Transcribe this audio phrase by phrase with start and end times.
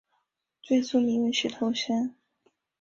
[0.63, 2.15] 最初名为石头山。